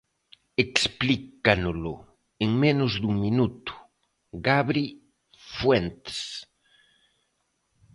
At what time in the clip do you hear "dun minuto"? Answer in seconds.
3.01-3.73